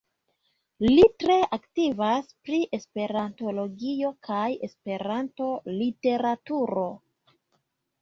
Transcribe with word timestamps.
Li 0.85 1.03
tre 1.23 1.35
aktivas 1.57 2.33
pri 2.49 2.63
esperantologio 2.79 4.13
kaj 4.31 4.43
esperanto-literaturo. 4.71 6.91